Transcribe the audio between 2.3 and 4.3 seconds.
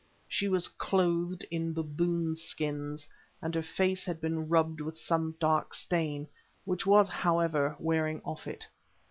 skins, and her face had